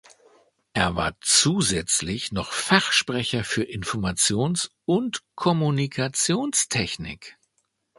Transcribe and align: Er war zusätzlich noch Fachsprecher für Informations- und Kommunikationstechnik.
Er 0.73 0.95
war 0.95 1.15
zusätzlich 1.21 2.31
noch 2.31 2.51
Fachsprecher 2.53 3.43
für 3.43 3.61
Informations- 3.61 4.71
und 4.85 5.21
Kommunikationstechnik. 5.35 7.37